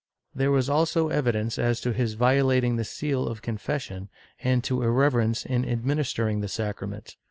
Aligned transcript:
There 0.33 0.49
was 0.49 0.67
also 0.67 1.09
evidence 1.09 1.59
as 1.59 1.79
to 1.81 1.93
his 1.93 2.15
violating 2.15 2.75
the 2.75 2.83
seal 2.83 3.27
of 3.27 3.43
confession, 3.43 4.09
and 4.39 4.63
to 4.63 4.81
irreve 4.81 5.13
rence 5.13 5.45
in 5.45 5.63
administering 5.63 6.41
the 6.41 6.47
sacrament. 6.47 7.17